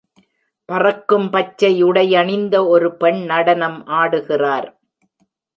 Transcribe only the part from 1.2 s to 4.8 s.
பச்சை உடையணிந்த ஒரு பெண் நடனம் ஆடுகிறார்.